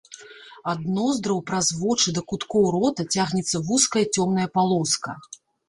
Ад 0.71 0.79
ноздраў 0.95 1.43
праз 1.51 1.69
вочы 1.83 2.15
да 2.17 2.21
куткоў 2.33 2.63
рота 2.77 3.07
цягнецца 3.19 3.63
вузкая 3.71 4.05
цёмная 4.15 4.47
палоска. 4.59 5.11